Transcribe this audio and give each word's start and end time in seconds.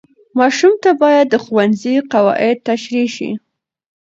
ماشوم 0.39 0.73
ته 0.83 0.91
باید 1.01 1.25
د 1.29 1.35
ښوونځي 1.43 1.95
قواعد 2.13 2.57
تشریح 2.69 3.07
شي. 3.15 3.29